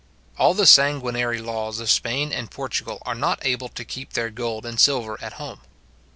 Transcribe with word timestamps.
All 0.35 0.55
the 0.55 0.65
sanguinary 0.65 1.37
laws 1.37 1.79
of 1.79 1.87
Spain 1.91 2.31
and 2.31 2.49
Portugal 2.49 3.03
are 3.05 3.13
not 3.13 3.45
able 3.45 3.69
to 3.69 3.85
keep 3.85 4.13
their 4.13 4.31
gold 4.31 4.65
and 4.65 4.79
silver 4.79 5.15
at 5.21 5.33
home. 5.33 5.61